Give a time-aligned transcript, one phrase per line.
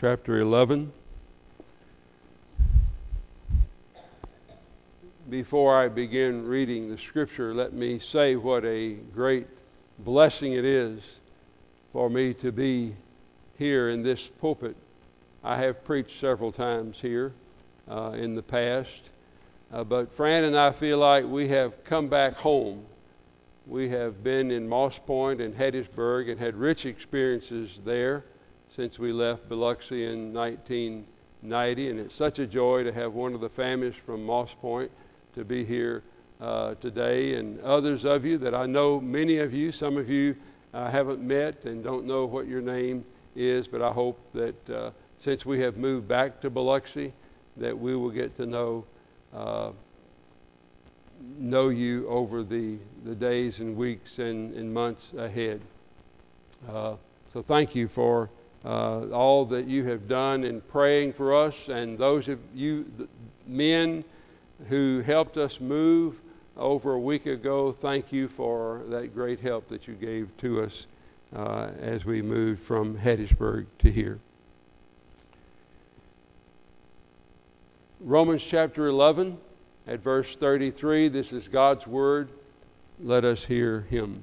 [0.00, 0.92] chapter 11.
[5.28, 9.48] Before I begin reading the scripture, let me say what a great
[9.98, 11.02] blessing it is
[11.92, 12.94] for me to be
[13.56, 14.76] here in this pulpit.
[15.42, 17.32] I have preached several times here
[17.90, 19.00] uh, in the past,
[19.72, 22.84] uh, but Fran and I feel like we have come back home.
[23.66, 28.22] We have been in Moss Point and Hattiesburg and had rich experiences there
[28.74, 33.40] since we left Biloxi in 1990, and it's such a joy to have one of
[33.40, 34.90] the families from Moss Point
[35.34, 36.02] to be here
[36.40, 40.36] uh, today, and others of you that I know, many of you, some of you
[40.72, 43.04] I haven't met and don't know what your name
[43.34, 47.12] is, but I hope that uh, since we have moved back to Biloxi,
[47.56, 48.84] that we will get to know
[49.34, 49.72] uh,
[51.38, 55.60] know you over the, the days and weeks and, and months ahead.
[56.68, 56.96] Uh,
[57.32, 58.30] so thank you for
[58.64, 62.86] uh, all that you have done in praying for us, and those of you
[63.46, 64.04] men
[64.68, 66.16] who helped us move
[66.56, 70.86] over a week ago, thank you for that great help that you gave to us
[71.34, 74.18] uh, as we moved from Hattiesburg to here.
[78.00, 79.38] Romans chapter 11,
[79.86, 82.28] at verse 33, this is God's word.
[83.00, 84.22] Let us hear him.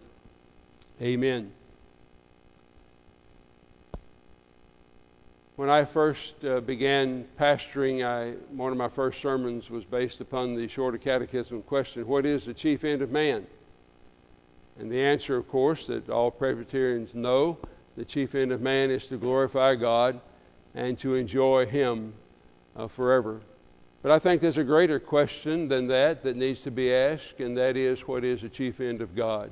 [1.01, 1.51] Amen.
[5.55, 10.55] When I first uh, began pastoring, I, one of my first sermons was based upon
[10.55, 13.47] the Shorter Catechism question What is the chief end of man?
[14.77, 17.57] And the answer, of course, that all Presbyterians know
[17.97, 20.21] the chief end of man is to glorify God
[20.75, 22.13] and to enjoy Him
[22.75, 23.41] uh, forever.
[24.03, 27.57] But I think there's a greater question than that that needs to be asked, and
[27.57, 29.51] that is what is the chief end of God?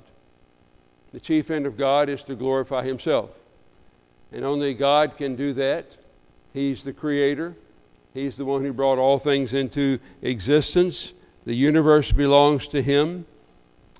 [1.13, 3.31] The chief end of God is to glorify Himself.
[4.31, 5.85] And only God can do that.
[6.53, 7.55] He's the creator.
[8.13, 11.13] He's the one who brought all things into existence.
[11.45, 13.25] The universe belongs to Him.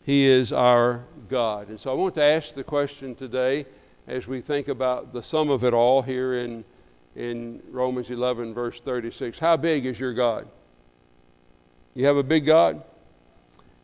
[0.03, 1.69] He is our God.
[1.69, 3.65] And so I want to ask the question today
[4.07, 6.63] as we think about the sum of it all here in,
[7.15, 9.37] in Romans 11, verse 36.
[9.37, 10.47] How big is your God?
[11.93, 12.83] You have a big God?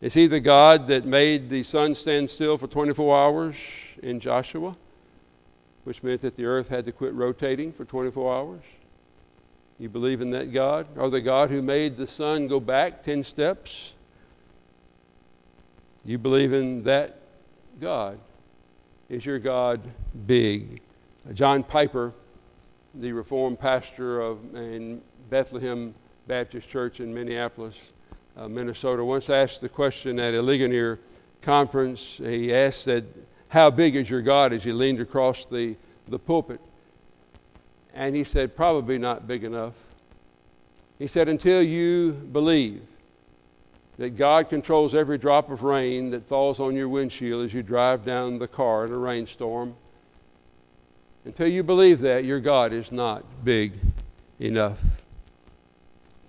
[0.00, 3.56] Is He the God that made the sun stand still for 24 hours
[4.02, 4.76] in Joshua?
[5.86, 8.62] which meant that the earth had to quit rotating for 24 hours?
[9.78, 10.88] You believe in that God?
[10.96, 13.92] Or the God who made the sun go back 10 steps?
[16.04, 17.20] You believe in that
[17.80, 18.18] God?
[19.08, 19.80] Is your God
[20.26, 20.80] big?
[21.34, 22.12] John Piper,
[22.92, 25.94] the Reformed pastor of in Bethlehem
[26.26, 27.76] Baptist Church in Minneapolis,
[28.36, 30.98] Uh, Minnesota, once asked the question at a Ligonier
[31.40, 32.02] conference.
[32.18, 33.04] He asked that
[33.48, 34.52] how big is your God?
[34.52, 35.74] as he leaned across the,
[36.08, 36.60] the pulpit.
[37.94, 39.72] And he said, Probably not big enough.
[40.98, 42.82] He said, Until you believe
[43.98, 48.04] that God controls every drop of rain that falls on your windshield as you drive
[48.04, 49.74] down the car in a rainstorm,
[51.24, 53.72] until you believe that, your God is not big
[54.38, 54.76] enough.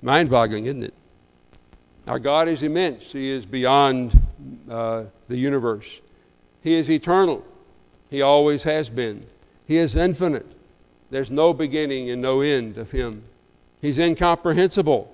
[0.02, 0.94] Mind boggling, isn't it?
[2.08, 4.20] Our God is immense, He is beyond
[4.70, 5.88] uh, the universe.
[6.62, 7.44] He is eternal.
[8.10, 9.26] He always has been.
[9.66, 10.48] He is infinite.
[11.10, 13.24] There's no beginning and no end of Him.
[13.82, 15.14] He's incomprehensible.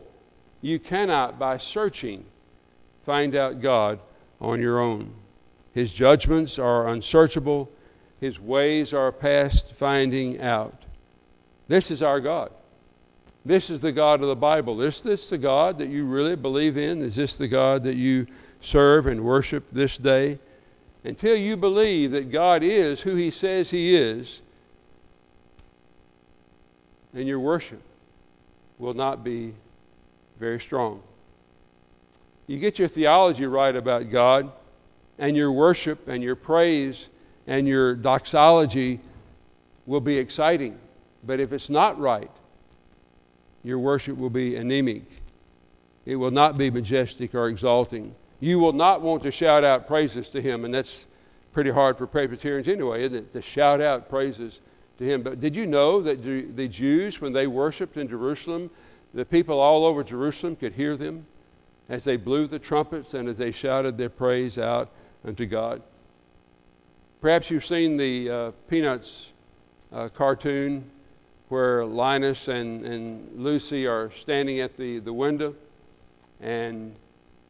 [0.61, 2.25] You cannot, by searching,
[3.05, 3.99] find out God
[4.39, 5.13] on your own.
[5.73, 7.69] His judgments are unsearchable,
[8.21, 10.85] His ways are past finding out.
[11.67, 12.51] This is our God.
[13.45, 14.81] This is the God of the Bible.
[14.81, 17.01] Is this the God that you really believe in?
[17.01, 18.25] Is this the God that you
[18.61, 20.39] serve and worship this day?
[21.03, 24.41] until you believe that God is who He says He is,
[27.13, 27.81] then your worship
[28.79, 29.53] will not be
[30.39, 31.01] very strong.
[32.47, 34.51] You get your theology right about God,
[35.19, 37.07] and your worship and your praise
[37.45, 38.99] and your doxology
[39.85, 40.77] will be exciting.
[41.23, 42.31] But if it's not right,
[43.63, 45.03] your worship will be anemic.
[46.05, 50.27] It will not be majestic or exalting you will not want to shout out praises
[50.29, 50.65] to him.
[50.65, 51.05] And that's
[51.53, 53.33] pretty hard for Presbyterians anyway, isn't it?
[53.33, 54.59] To shout out praises
[54.97, 55.23] to him.
[55.23, 58.69] But did you know that the Jews, when they worshiped in Jerusalem,
[59.13, 61.25] the people all over Jerusalem could hear them
[61.87, 64.91] as they blew the trumpets and as they shouted their praise out
[65.23, 65.81] unto God?
[67.21, 69.27] Perhaps you've seen the uh, Peanuts
[69.93, 70.91] uh, cartoon
[71.53, 75.53] where Linus and, and Lucy are standing at the, the window
[76.41, 76.95] and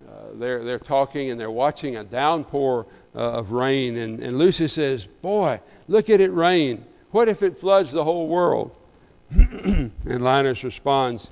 [0.06, 2.86] uh, they're, they're talking and they're watching a downpour
[3.16, 3.96] uh, of rain.
[3.96, 6.84] And, and Lucy says, Boy, look at it rain.
[7.12, 8.72] What if it floods the whole world?
[9.32, 11.26] and Linus responds,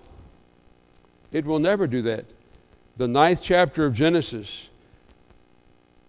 [1.34, 2.24] It will never do that.
[2.96, 4.48] The ninth chapter of Genesis,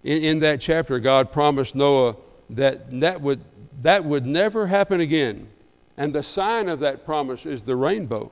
[0.04, 2.14] in, in that chapter, God promised Noah
[2.50, 3.40] that that would,
[3.82, 5.48] that would never happen again.
[5.96, 8.30] And the sign of that promise is the rainbow.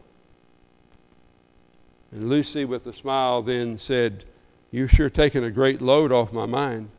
[2.13, 4.25] And Lucy, with a smile, then said,
[4.71, 6.91] You've sure taken a great load off my mind.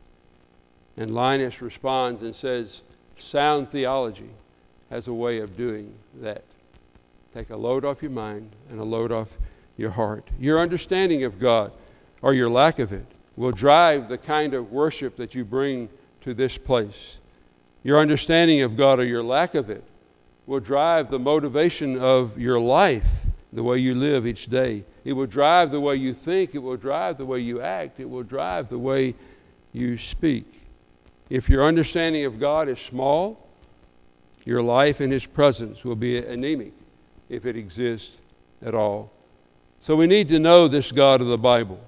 [0.96, 2.82] And Linus responds and says,
[3.18, 4.30] Sound theology
[4.90, 6.44] has a way of doing that.
[7.34, 9.28] Take a load off your mind and a load off
[9.76, 10.28] your heart.
[10.38, 11.72] Your understanding of God,
[12.20, 13.06] or your lack of it,
[13.36, 15.88] will drive the kind of worship that you bring
[16.20, 17.16] to this place.
[17.82, 19.82] Your understanding of God, or your lack of it,
[20.46, 23.06] will drive the motivation of your life,
[23.52, 24.84] the way you live each day.
[25.04, 26.54] It will drive the way you think.
[26.54, 28.00] It will drive the way you act.
[28.00, 29.14] It will drive the way
[29.72, 30.46] you speak.
[31.30, 33.48] If your understanding of God is small,
[34.44, 36.72] your life in His presence will be anemic
[37.28, 38.10] if it exists
[38.64, 39.12] at all.
[39.80, 41.80] So we need to know this God of the Bible.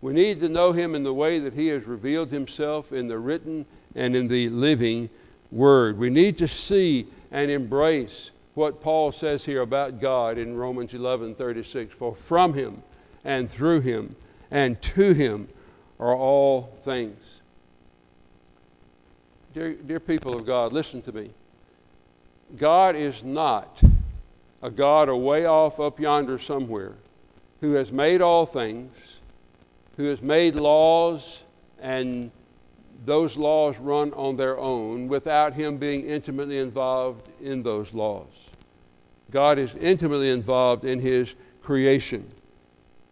[0.00, 3.18] We need to know Him in the way that He has revealed Himself in the
[3.18, 5.08] written and in the living
[5.50, 5.98] Word.
[5.98, 11.92] We need to see and embrace what Paul says here about God in Romans 11:36
[11.98, 12.82] for from him
[13.24, 14.16] and through him
[14.50, 15.48] and to him
[15.98, 17.18] are all things.
[19.54, 21.30] Dear, dear people of God, listen to me.
[22.56, 23.80] God is not
[24.62, 26.94] a God away off up yonder somewhere
[27.60, 28.92] who has made all things,
[29.96, 31.40] who has made laws
[31.80, 32.30] and
[33.04, 38.28] those laws run on their own without him being intimately involved in those laws.
[39.30, 41.28] God is intimately involved in his
[41.62, 42.30] creation.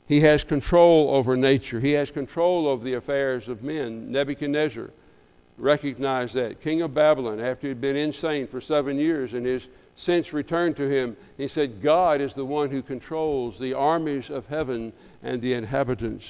[0.07, 1.81] He has control over nature.
[1.81, 4.13] He has control over the affairs of men.
[4.13, 4.91] Nebuchadnezzar
[5.57, 6.61] recognized that.
[6.61, 9.67] King of Babylon, after he'd been insane for seven years and his
[9.97, 14.47] sense returned to him, he said, God is the one who controls the armies of
[14.47, 14.93] heaven
[15.23, 16.25] and the inhabitants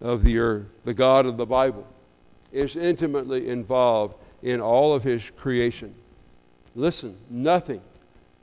[0.00, 0.66] of the earth.
[0.84, 1.86] The God of the Bible
[2.54, 5.94] is intimately involved in all of his creation.
[6.74, 7.80] Listen, nothing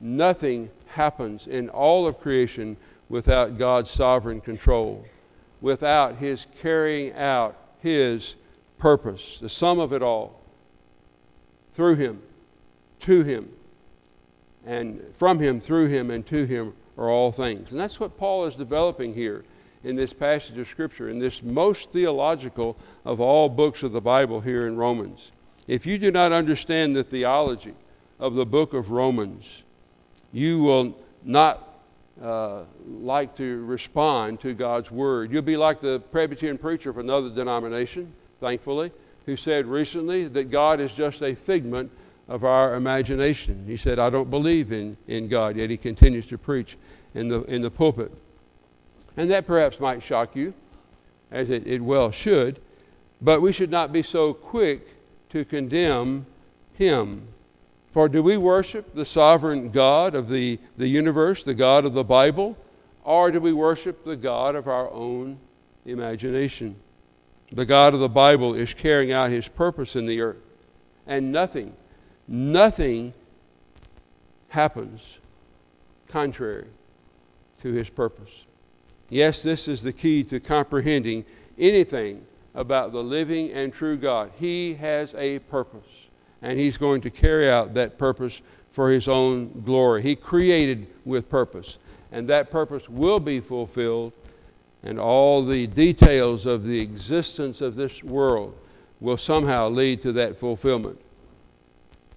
[0.02, 2.76] Nothing happens in all of creation
[3.08, 5.04] without God's sovereign control,
[5.60, 8.34] without His carrying out His
[8.78, 10.40] purpose, the sum of it all,
[11.76, 12.20] through Him,
[13.02, 13.48] to Him,
[14.66, 17.70] and from Him, through Him, and to Him are all things.
[17.70, 19.44] And that's what Paul is developing here
[19.84, 24.40] in this passage of Scripture, in this most theological of all books of the Bible
[24.40, 25.32] here in Romans.
[25.66, 27.74] If you do not understand the theology
[28.18, 29.44] of the book of Romans,
[30.32, 31.68] you will not
[32.22, 35.32] uh, like to respond to God's word.
[35.32, 38.92] You'll be like the Presbyterian preacher of another denomination, thankfully,
[39.26, 41.90] who said recently that God is just a figment
[42.28, 43.64] of our imagination.
[43.66, 46.76] He said, I don't believe in, in God, yet he continues to preach
[47.14, 48.12] in the, in the pulpit.
[49.16, 50.54] And that perhaps might shock you,
[51.30, 52.60] as it, it well should,
[53.20, 54.86] but we should not be so quick
[55.30, 56.26] to condemn
[56.74, 57.28] him
[57.92, 62.04] for do we worship the sovereign God of the, the universe, the God of the
[62.04, 62.56] Bible,
[63.04, 65.38] or do we worship the God of our own
[65.84, 66.76] imagination?
[67.52, 70.38] The God of the Bible is carrying out his purpose in the earth.
[71.06, 71.74] And nothing,
[72.26, 73.12] nothing
[74.48, 75.00] happens
[76.08, 76.68] contrary
[77.62, 78.30] to his purpose.
[79.12, 81.26] Yes, this is the key to comprehending
[81.58, 82.22] anything
[82.54, 84.32] about the living and true God.
[84.36, 85.84] He has a purpose
[86.40, 88.40] and He's going to carry out that purpose
[88.72, 90.02] for His own glory.
[90.02, 91.76] He created with purpose,
[92.10, 94.14] and that purpose will be fulfilled,
[94.82, 98.54] and all the details of the existence of this world
[98.98, 100.98] will somehow lead to that fulfillment.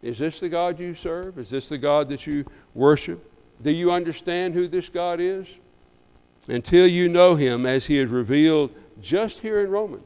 [0.02, 1.38] Is this the God you serve?
[1.40, 3.30] Is this the God that you worship?
[3.62, 5.46] Do you understand who this God is?
[6.48, 8.72] Until you know Him as He is revealed
[9.02, 10.04] just here in Romans,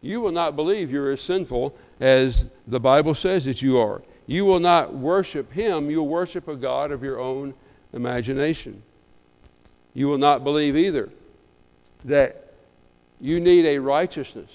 [0.00, 4.02] you will not believe you're as sinful as the Bible says that you are.
[4.26, 7.54] You will not worship Him, you'll worship a God of your own
[7.92, 8.82] imagination.
[9.94, 11.10] You will not believe either
[12.04, 12.52] that
[13.20, 14.50] you need a righteousness.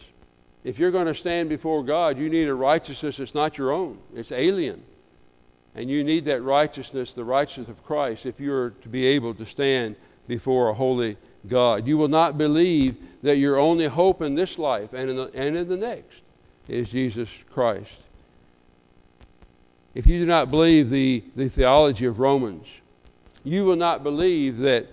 [0.64, 3.98] If you're going to stand before God, you need a righteousness that's not your own,
[4.14, 4.84] it's alien.
[5.74, 9.34] And you need that righteousness, the righteousness of Christ, if you are to be able
[9.36, 9.96] to stand
[10.28, 11.88] before a holy God.
[11.88, 15.58] You will not believe that your only hope in this life and in the, and
[15.58, 16.22] in the next
[16.68, 17.92] is Jesus Christ.
[19.94, 22.66] If you do not believe the, the theology of Romans,
[23.44, 24.88] you will not believe that,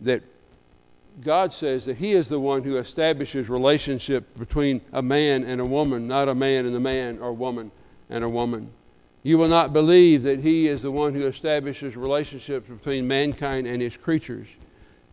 [0.00, 0.22] that
[1.22, 5.64] God says that He is the one who establishes relationship between a man and a
[5.64, 7.70] woman, not a man and a man or woman
[8.10, 8.72] and a woman.
[9.24, 13.80] You will not believe that He is the one who establishes relationships between mankind and
[13.80, 14.46] His creatures.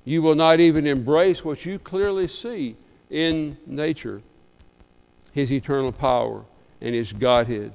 [0.03, 2.75] You will not even embrace what you clearly see
[3.09, 4.21] in nature
[5.31, 6.43] His eternal power
[6.81, 7.71] and His Godhead.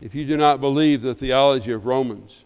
[0.00, 2.44] If you do not believe the theology of Romans,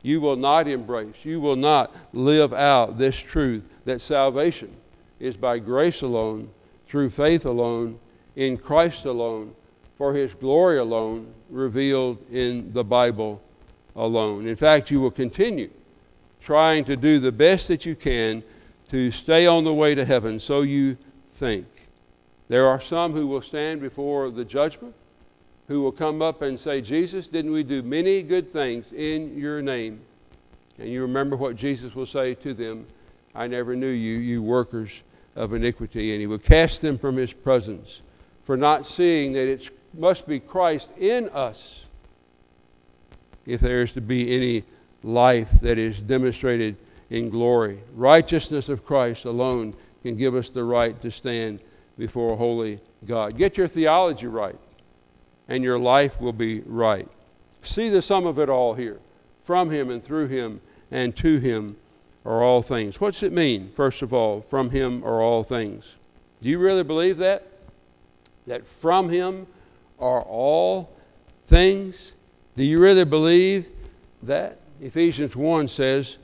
[0.00, 4.74] you will not embrace, you will not live out this truth that salvation
[5.20, 6.48] is by grace alone,
[6.88, 7.98] through faith alone,
[8.34, 9.54] in Christ alone,
[10.02, 13.40] for His glory alone, revealed in the Bible
[13.94, 14.48] alone.
[14.48, 15.70] In fact, you will continue
[16.40, 18.42] trying to do the best that you can
[18.90, 20.96] to stay on the way to heaven, so you
[21.38, 21.68] think.
[22.48, 24.92] There are some who will stand before the judgment
[25.68, 29.62] who will come up and say, Jesus, didn't we do many good things in your
[29.62, 30.00] name?
[30.80, 32.88] And you remember what Jesus will say to them
[33.36, 34.90] I never knew you, you workers
[35.36, 36.10] of iniquity.
[36.10, 38.00] And he will cast them from his presence
[38.44, 41.80] for not seeing that it must be Christ in us
[43.46, 44.64] if there is to be any
[45.02, 46.76] life that is demonstrated
[47.10, 47.80] in glory.
[47.94, 51.60] Righteousness of Christ alone can give us the right to stand
[51.98, 53.36] before a holy God.
[53.36, 54.58] Get your theology right
[55.48, 57.08] and your life will be right.
[57.62, 59.00] See the sum of it all here.
[59.44, 61.76] From Him and through Him and to Him
[62.24, 63.00] are all things.
[63.00, 65.84] What's it mean, first of all, from Him are all things?
[66.40, 67.46] Do you really believe that?
[68.46, 69.46] That from Him
[70.02, 70.90] are all
[71.48, 72.12] things?
[72.56, 73.66] Do you really believe
[74.22, 74.58] that?
[74.80, 76.16] Ephesians 1 says,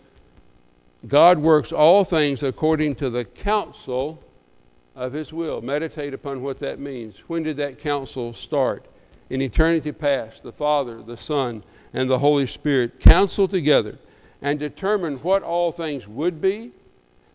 [1.07, 4.23] God works all things according to the counsel
[4.97, 5.63] of His will.
[5.63, 7.15] Meditate upon what that means.
[7.29, 8.85] When did that counsel start?
[9.31, 13.99] in eternity past, the Father, the Son, and the Holy Spirit counsel together
[14.41, 16.73] and determine what all things would be,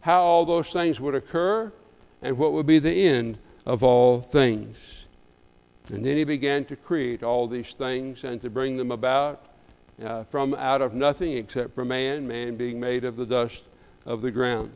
[0.02, 1.72] how all those things would occur,
[2.22, 4.78] and what would be the end of all things.
[5.90, 9.42] And then he began to create all these things and to bring them about
[10.04, 13.62] uh, from out of nothing except for man, man being made of the dust
[14.06, 14.72] of the ground.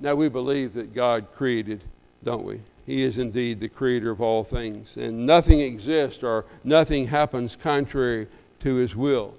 [0.00, 1.82] Now we believe that God created,
[2.22, 2.60] don't we?
[2.86, 4.88] He is indeed the creator of all things.
[4.96, 8.28] And nothing exists or nothing happens contrary
[8.60, 9.34] to His will.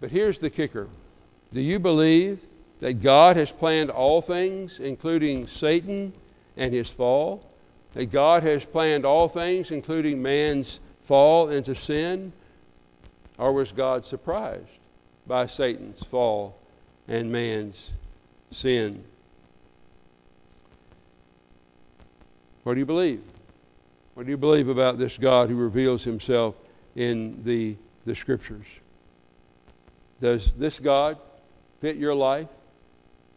[0.00, 0.88] But here's the kicker
[1.52, 2.40] Do you believe
[2.80, 6.12] that God has planned all things, including Satan
[6.56, 7.44] and his fall?
[7.96, 12.30] That God has planned all things, including man's fall into sin?
[13.38, 14.68] Or was God surprised
[15.26, 16.58] by Satan's fall
[17.08, 17.90] and man's
[18.50, 19.02] sin?
[22.64, 23.22] What do you believe?
[24.12, 26.54] What do you believe about this God who reveals himself
[26.96, 28.66] in the, the Scriptures?
[30.20, 31.16] Does this God
[31.80, 32.48] fit your life?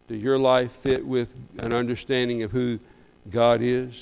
[0.08, 2.78] Does your life fit with an understanding of who
[3.30, 3.94] God is?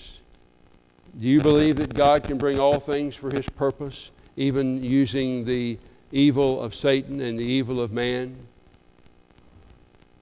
[1.19, 5.79] Do you believe that God can bring all things for his purpose, even using the
[6.13, 8.37] evil of Satan and the evil of man?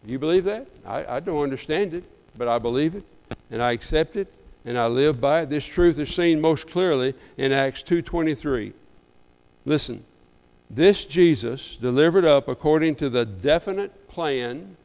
[0.05, 0.67] Do you believe that?
[0.85, 2.05] I, I don't understand it,
[2.37, 3.05] but I believe it
[3.51, 4.33] and I accept it
[4.65, 5.51] and I live by it.
[5.51, 8.73] This truth is seen most clearly in Acts 2:23.
[9.65, 10.05] Listen.
[10.69, 14.77] This Jesus delivered up according to the definite plan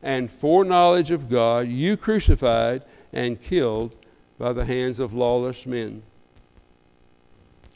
[0.00, 3.92] and foreknowledge of God, you crucified and killed
[4.38, 6.02] by the hands of lawless men.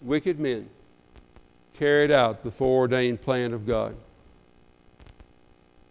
[0.03, 0.69] Wicked men
[1.79, 3.97] carried out the foreordained plan of God.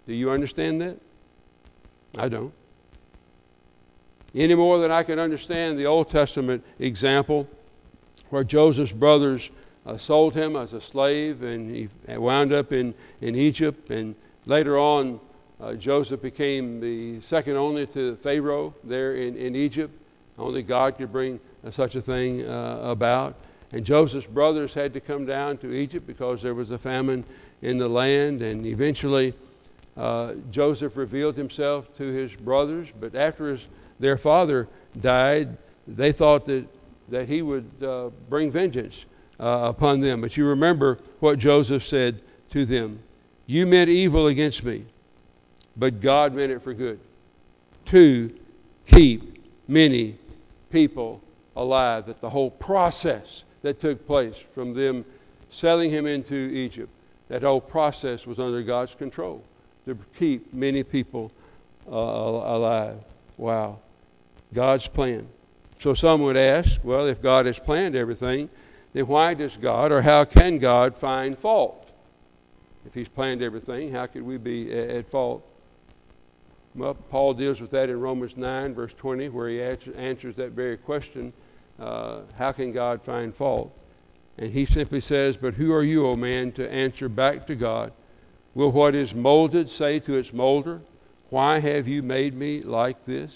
[0.08, 0.98] Do you understand that?
[2.18, 2.54] I don't
[4.36, 7.48] any more than I can understand the Old Testament example
[8.30, 9.50] where Joseph's brothers
[9.86, 13.90] uh, sold him as a slave and he wound up in, in Egypt.
[13.90, 15.20] And later on,
[15.60, 19.94] uh, Joseph became the second only to Pharaoh there in, in Egypt.
[20.39, 23.36] Only God could bring uh, such a thing uh, about.
[23.72, 27.24] And Joseph's brothers had to come down to Egypt because there was a famine
[27.62, 28.41] in the land.
[28.41, 29.36] And eventually,
[29.96, 32.88] uh, Joseph revealed himself to his brothers.
[33.00, 33.62] But after his
[34.00, 34.67] their father
[35.00, 36.65] died, they thought that,
[37.10, 38.96] that he would uh, bring vengeance
[39.39, 40.22] uh, upon them.
[40.22, 43.01] But you remember what Joseph said to them
[43.46, 44.86] You meant evil against me,
[45.75, 47.00] but God meant it for good.
[47.91, 48.31] To
[48.88, 50.17] keep many
[50.70, 51.22] people
[51.56, 52.06] alive.
[52.08, 55.06] That the whole process that took place from them
[55.50, 56.92] selling him into Egypt.
[57.30, 59.44] That whole process was under God's control
[59.86, 61.32] to keep many people
[61.88, 63.00] uh, alive.
[63.38, 63.80] Wow.
[64.54, 65.28] God's plan.
[65.82, 68.50] So some would ask, well, if God has planned everything,
[68.94, 71.86] then why does God or how can God find fault?
[72.86, 75.46] If He's planned everything, how could we be at fault?
[76.80, 80.78] Well, Paul deals with that in Romans 9, verse 20, where he answers that very
[80.78, 81.34] question
[81.78, 83.74] uh, how can God find fault?
[84.38, 87.92] And he simply says, But who are you, O man, to answer back to God?
[88.54, 90.80] Will what is molded say to its molder,
[91.30, 93.32] Why have you made me like this?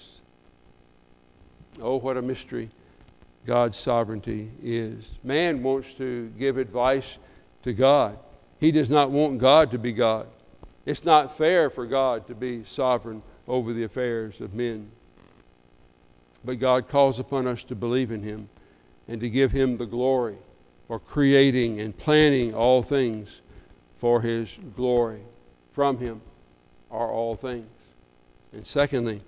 [1.82, 2.72] Oh, what a mystery
[3.46, 5.04] God's sovereignty is.
[5.22, 7.18] Man wants to give advice
[7.64, 8.20] to God,
[8.60, 10.28] he does not want God to be God.
[10.86, 14.92] It's not fair for God to be sovereign over the affairs of men.
[16.46, 18.50] But God calls upon us to believe in Him
[19.08, 20.38] and to give Him the glory
[20.88, 23.30] for creating and planning all things
[24.00, 25.22] for His glory.
[25.74, 26.22] From Him
[26.92, 27.70] are all things.
[28.52, 29.24] And secondly,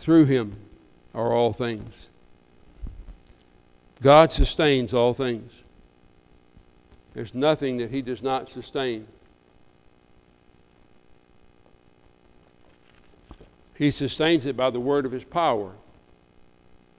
[0.00, 0.56] through Him
[1.14, 1.94] are all things.
[4.02, 5.52] God sustains all things.
[7.14, 9.06] There's nothing that He does not sustain.
[13.80, 15.72] He sustains it by the word of his power.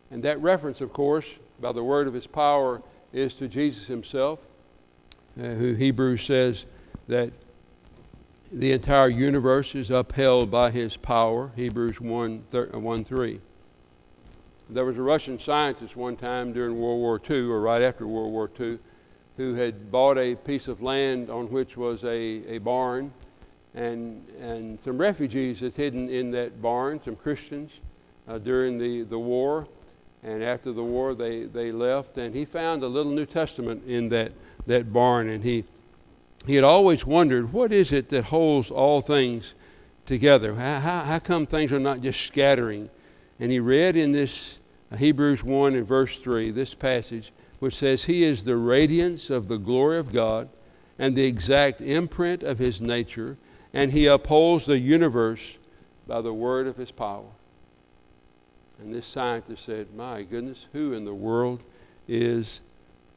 [0.09, 1.25] And that reference, of course,
[1.61, 2.81] by the word of his power
[3.13, 4.39] is to Jesus himself,
[5.39, 6.65] uh, who Hebrews says
[7.07, 7.31] that
[8.51, 13.39] the entire universe is upheld by his power, Hebrews 1, thir- uh, 1 3.
[14.71, 18.31] There was a Russian scientist one time during World War II, or right after World
[18.31, 18.79] War II,
[19.37, 23.13] who had bought a piece of land on which was a, a barn
[23.73, 27.71] and, and some refugees that's hidden in that barn, some Christians,
[28.27, 29.67] uh, during the, the war.
[30.23, 34.09] And after the war, they, they left, and he found a little New Testament in
[34.09, 34.31] that,
[34.67, 35.29] that barn.
[35.29, 35.65] And he,
[36.45, 39.53] he had always wondered what is it that holds all things
[40.05, 40.53] together?
[40.55, 42.89] How, how, how come things are not just scattering?
[43.39, 44.59] And he read in this
[44.91, 49.47] uh, Hebrews 1 and verse 3, this passage, which says, He is the radiance of
[49.47, 50.49] the glory of God
[50.99, 53.37] and the exact imprint of His nature
[53.73, 55.41] and he upholds the universe
[56.07, 57.29] by the word of his power.
[58.79, 61.61] And this scientist said, My goodness, who in the world
[62.07, 62.61] is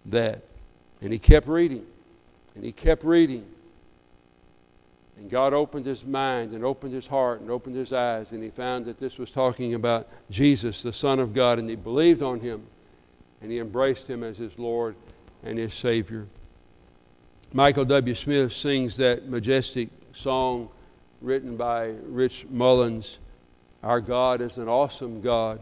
[0.06, 0.42] that?
[1.00, 1.84] And he kept reading,
[2.54, 3.46] and he kept reading.
[5.16, 8.50] And God opened his mind and opened his heart and opened his eyes, and he
[8.50, 12.40] found that this was talking about Jesus, the Son of God, and he believed on
[12.40, 12.66] him,
[13.40, 14.96] and he embraced him as his Lord
[15.42, 16.26] and his Savior.
[17.52, 18.14] Michael W.
[18.16, 19.88] Smith sings that majestic
[20.22, 20.68] song
[21.20, 23.18] written by Rich Mullins
[23.82, 25.60] Our God is an awesome God.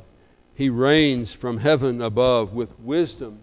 [0.55, 3.41] He reigns from heaven above with wisdom,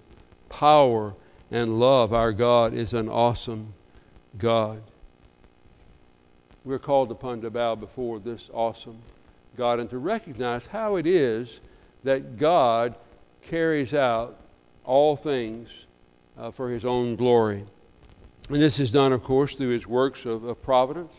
[0.50, 1.16] power,
[1.50, 2.14] and love.
[2.14, 3.74] Our God is an awesome
[4.38, 4.82] God.
[6.64, 9.02] We're called upon to bow before this awesome
[9.58, 11.50] God and to recognize how it is
[12.04, 12.96] that God
[13.50, 14.38] carries out
[14.84, 15.68] all things
[16.38, 17.66] uh, for His own glory.
[18.50, 21.14] And this is done, of course, through his works of, of providence.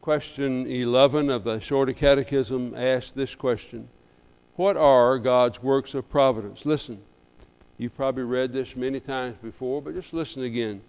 [0.00, 3.88] Question 11 of the Shorter Catechism asks this question
[4.56, 6.66] What are God's works of providence?
[6.66, 7.00] Listen,
[7.78, 10.82] you've probably read this many times before, but just listen again.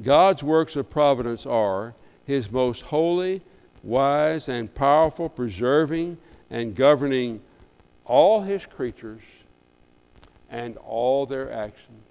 [0.00, 3.42] God's works of providence are his most holy,
[3.82, 6.16] wise, and powerful preserving
[6.48, 7.40] and governing
[8.04, 9.22] all his creatures
[10.48, 12.04] and all their actions.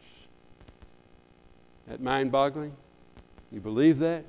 [1.87, 2.73] That mind boggling?
[3.51, 4.25] You believe that?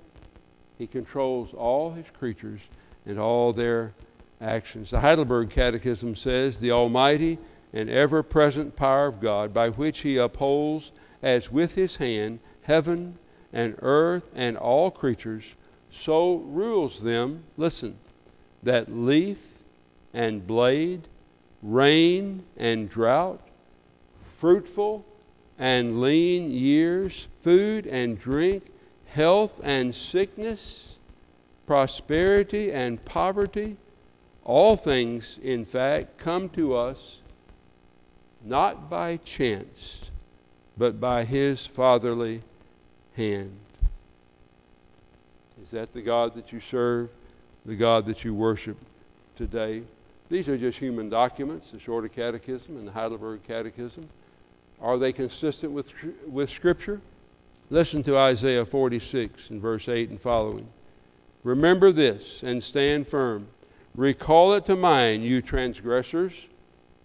[0.79, 2.61] He controls all his creatures
[3.07, 3.95] and all their
[4.41, 4.91] actions.
[4.91, 7.39] The Heidelberg Catechism says the Almighty
[7.73, 13.19] and ever present power of God, by which he upholds as with his hand heaven
[13.53, 15.45] and earth and all creatures,
[15.91, 17.99] so rules them, listen,
[18.63, 19.39] that leaf
[20.15, 21.07] and blade,
[21.63, 23.41] rain and drought,
[24.41, 25.05] fruitful
[25.59, 28.65] and lean years, food and drink,
[29.07, 30.95] health and sickness,
[31.67, 33.77] prosperity and poverty,
[34.45, 36.99] all things, in fact, come to us
[38.45, 40.11] not by chance,
[40.77, 42.43] but by His fatherly
[43.17, 43.57] hand.
[45.63, 47.09] Is that the God that you serve,
[47.65, 48.77] the God that you worship
[49.37, 49.85] today?
[50.29, 54.09] These are just human documents, the Shorter Catechism and the Heidelberg Catechism.
[54.83, 55.87] Are they consistent with,
[56.29, 57.01] with Scripture?
[57.71, 60.69] Listen to Isaiah 46 in verse 8 and following.
[61.45, 63.47] Remember this and stand firm.
[63.95, 66.33] Recall it to mind, you transgressors,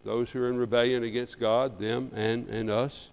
[0.03, 3.09] those who are in rebellion against God, them and, and us.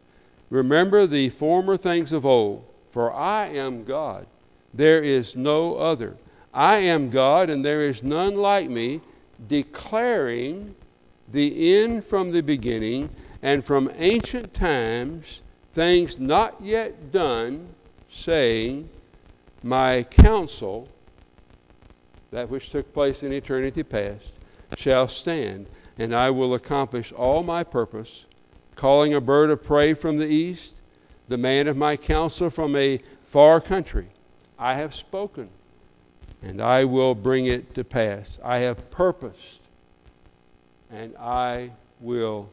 [0.49, 4.27] Remember the former things of old, for I am God.
[4.73, 6.17] There is no other.
[6.53, 9.01] I am God, and there is none like me,
[9.49, 10.75] declaring
[11.33, 13.11] the end from the beginning,
[13.45, 15.43] and from ancient times
[15.75, 17.69] things not yet done,
[18.11, 18.89] saying,
[19.63, 20.89] My counsel,
[22.33, 24.33] that which took place in eternity past,
[24.79, 25.67] shall stand,
[25.99, 28.25] and I will accomplish all my purpose,
[28.77, 30.73] calling a bird of prey from the east,
[31.29, 32.99] the man of my counsel from a
[33.31, 34.09] far country.
[34.59, 35.51] I have spoken,
[36.43, 38.27] and I will bring it to pass.
[38.43, 39.61] I have purposed,
[40.91, 42.49] and I will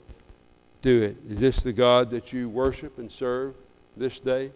[0.82, 1.18] do it.
[1.30, 3.54] Is this the God that you worship and serve
[3.96, 4.52] this day?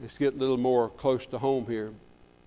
[0.00, 1.92] Let's get a little more close to home here.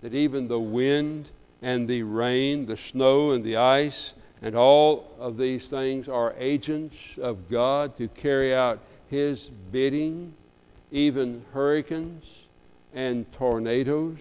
[0.02, 1.28] That even the wind
[1.62, 6.96] and the rain, the snow and the ice, and all of these things are agents
[7.20, 10.34] of God to carry out His bidding,
[10.90, 12.24] even hurricanes
[12.94, 14.18] and tornadoes.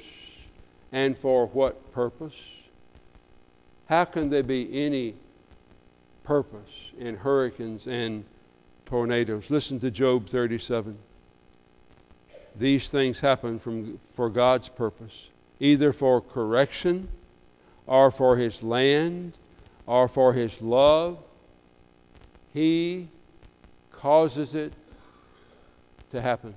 [0.92, 2.34] And for what purpose?
[3.88, 5.16] How can there be any
[6.30, 8.24] purpose in hurricanes and
[8.86, 9.46] tornadoes?
[9.50, 10.96] Listen to Job 37.
[12.56, 15.12] These things happen from, for God's purpose,
[15.60, 17.10] either for correction
[17.88, 19.40] or for his land
[19.88, 21.18] or for his love.
[22.54, 23.10] He
[23.92, 24.74] causes it
[26.12, 26.54] to happen.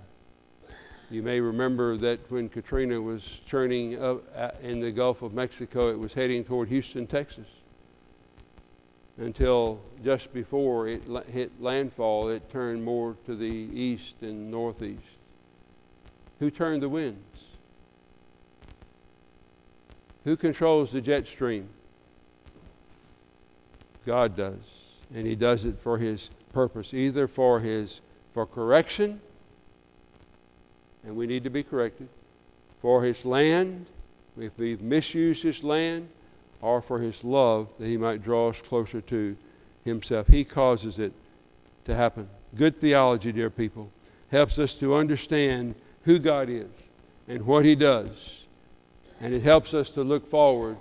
[1.08, 4.22] You may remember that when Katrina was churning up
[4.62, 7.46] in the Gulf of Mexico, it was heading toward Houston, Texas.
[9.18, 15.02] Until just before it hit landfall, it turned more to the east and northeast.
[16.38, 17.18] Who turned the winds?
[20.24, 21.68] Who controls the jet stream?
[24.06, 24.60] God does.
[25.14, 28.00] And He does it for His purpose, either for His
[28.32, 29.20] for correction,
[31.04, 32.08] and we need to be corrected,
[32.80, 33.86] for His land,
[34.38, 36.08] if we've misused His land,
[36.62, 39.36] or for His love, that He might draw us closer to
[39.84, 40.26] Himself.
[40.28, 41.12] He causes it
[41.84, 42.28] to happen.
[42.56, 43.90] Good theology, dear people,
[44.30, 46.70] helps us to understand who God is
[47.28, 48.08] and what He does
[49.22, 50.76] and it helps us to look forward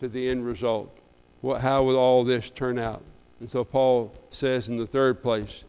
[0.00, 0.90] to the end result.
[1.42, 3.02] What, how will all this turn out?
[3.38, 5.62] And so Paul says in the third place,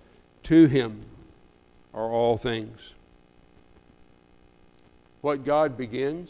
[0.45, 1.05] to him
[1.93, 2.79] are all things.
[5.21, 6.29] What God begins,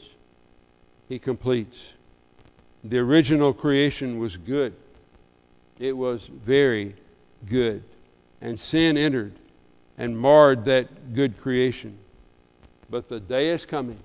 [1.07, 1.77] he completes.
[2.83, 4.73] The original creation was good.
[5.79, 6.95] It was very
[7.45, 7.83] good.
[8.41, 9.33] And sin entered
[9.97, 11.97] and marred that good creation.
[12.89, 13.99] But the day is coming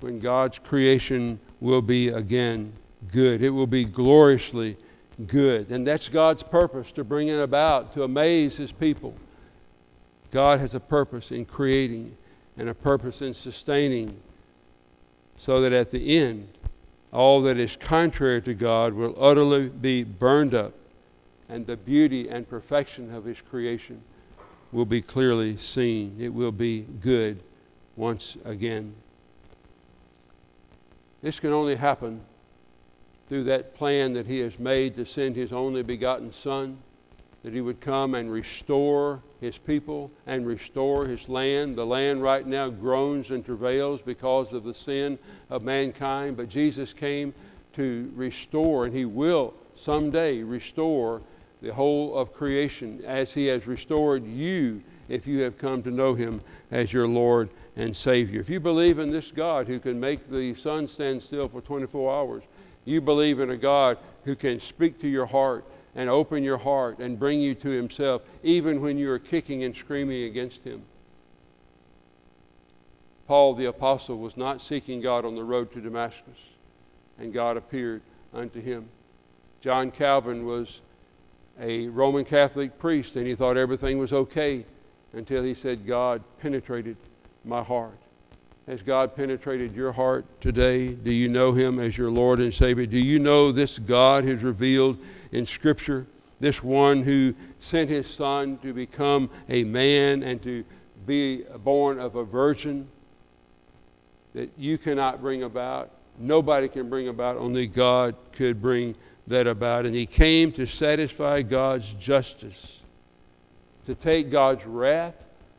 [0.00, 2.72] when God's creation will be again
[3.12, 3.42] good.
[3.42, 4.76] It will be gloriously
[5.26, 5.70] good.
[5.70, 9.14] And that's God's purpose to bring it about, to amaze His people.
[10.30, 12.16] God has a purpose in creating
[12.56, 14.16] and a purpose in sustaining,
[15.38, 16.48] so that at the end,
[17.14, 20.74] all that is contrary to God will utterly be burned up,
[21.48, 24.02] and the beauty and perfection of His creation
[24.72, 26.16] will be clearly seen.
[26.18, 27.40] It will be good
[27.96, 28.94] once again.
[31.22, 32.20] This can only happen
[33.28, 36.78] through that plan that He has made to send His only begotten Son,
[37.44, 41.76] that He would come and restore His people and restore His land.
[41.76, 45.18] The land right now groans and travails because of the sin
[45.50, 47.34] of mankind, but Jesus came
[47.74, 49.54] to restore, and He will
[49.84, 51.20] someday restore
[51.60, 56.14] the whole of creation as He has restored you if you have come to know
[56.14, 58.40] Him as your Lord and Savior.
[58.40, 62.14] If you believe in this God who can make the sun stand still for 24
[62.14, 62.42] hours,
[62.86, 66.98] you believe in a God who can speak to your heart and open your heart
[66.98, 70.82] and bring you to Himself, even when you are kicking and screaming against Him.
[73.26, 76.38] Paul the Apostle was not seeking God on the road to Damascus,
[77.18, 78.02] and God appeared
[78.34, 78.88] unto him.
[79.62, 80.80] John Calvin was
[81.58, 84.66] a Roman Catholic priest, and he thought everything was okay
[85.12, 86.96] until he said God penetrated
[87.44, 87.98] my heart.
[88.66, 90.88] Has God penetrated your heart today?
[90.88, 92.86] Do you know Him as your Lord and Savior?
[92.86, 94.96] Do you know this God who's revealed
[95.32, 96.06] in Scripture?
[96.40, 100.64] This one who sent His Son to become a man and to
[101.06, 102.88] be born of a virgin
[104.34, 105.90] that you cannot bring about?
[106.18, 108.94] Nobody can bring about, only God could bring
[109.26, 109.84] that about.
[109.84, 112.78] And He came to satisfy God's justice,
[113.84, 115.14] to take God's wrath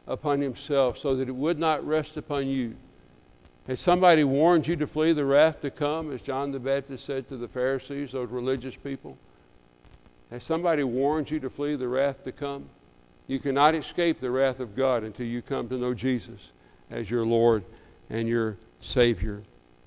[0.07, 2.75] upon himself so that it would not rest upon you.
[3.67, 7.27] Has somebody warned you to flee the wrath to come, as John the Baptist said
[7.29, 9.17] to the Pharisees, those religious people?
[10.29, 12.69] Has somebody warned you to flee the wrath to come?
[13.27, 16.39] You cannot escape the wrath of God until you come to know Jesus
[16.91, 17.63] as your Lord
[18.09, 19.41] and your Savior.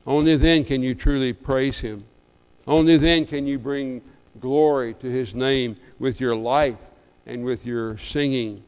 [0.06, 2.04] Only then can you truly praise Him.
[2.66, 4.02] Only then can you bring
[4.40, 6.78] glory to His name with your life
[7.26, 8.64] and with your singing.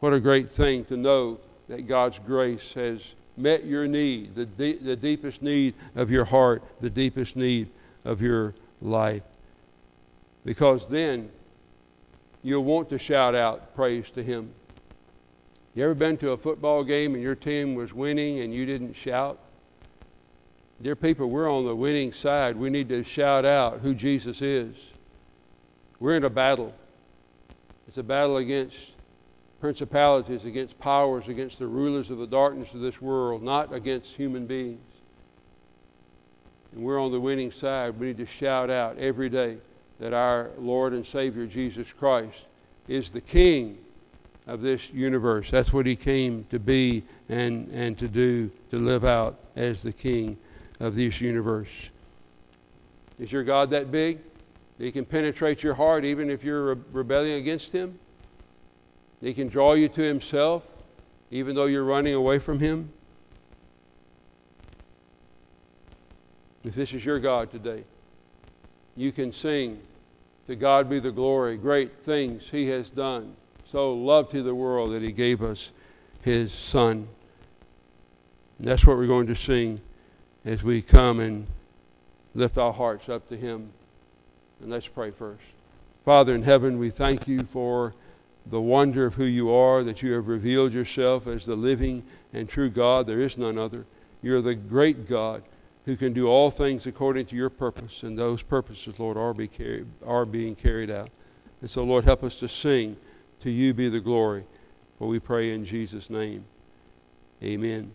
[0.00, 3.00] What a great thing to know that God's grace has
[3.36, 7.68] met your need, the, de- the deepest need of your heart, the deepest need
[8.04, 9.22] of your life.
[10.44, 11.30] Because then
[12.42, 14.52] you'll want to shout out praise to Him.
[15.74, 18.94] You ever been to a football game and your team was winning and you didn't
[18.94, 19.40] shout?
[20.82, 22.56] Dear people, we're on the winning side.
[22.56, 24.76] We need to shout out who Jesus is.
[25.98, 26.74] We're in a battle.
[27.88, 28.76] It's a battle against
[29.64, 34.46] principalities, against powers, against the rulers of the darkness of this world, not against human
[34.46, 34.78] beings.
[36.72, 37.98] And we're on the winning side.
[37.98, 39.56] We need to shout out every day
[40.00, 42.36] that our Lord and Savior Jesus Christ
[42.88, 43.78] is the King
[44.46, 45.46] of this universe.
[45.50, 49.94] That's what He came to be and, and to do, to live out as the
[49.94, 50.36] King
[50.78, 51.68] of this universe.
[53.18, 54.18] Is your God that big?
[54.76, 57.98] He can penetrate your heart even if you're rebelling against Him?
[59.24, 60.62] He can draw you to Himself
[61.30, 62.92] even though you're running away from Him?
[66.62, 67.84] If this is your God today,
[68.94, 69.78] you can sing,
[70.46, 73.34] To God be the glory, great things He has done.
[73.72, 75.70] So loved He the world that He gave us
[76.20, 77.08] His Son.
[78.58, 79.80] And that's what we're going to sing
[80.44, 81.46] as we come and
[82.34, 83.72] lift our hearts up to Him.
[84.60, 85.42] And let's pray first.
[86.04, 87.94] Father in heaven, we thank you for
[88.46, 92.48] the wonder of who you are, that you have revealed yourself as the living and
[92.48, 93.06] true God.
[93.06, 93.86] There is none other.
[94.22, 95.42] You're the great God
[95.84, 99.48] who can do all things according to your purpose, and those purposes, Lord, are, be
[99.48, 101.10] carried, are being carried out.
[101.60, 102.96] And so, Lord, help us to sing,
[103.42, 104.44] To you be the glory.
[104.98, 106.44] For we pray in Jesus' name.
[107.42, 107.92] Amen.